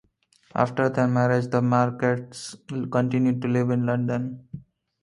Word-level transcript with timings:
After 0.55 0.89
their 0.89 1.07
marriage, 1.07 1.45
the 1.45 1.61
Marcets 1.61 2.55
continued 2.91 3.39
to 3.43 3.47
live 3.47 3.69
in 3.69 3.85
London. 3.85 4.47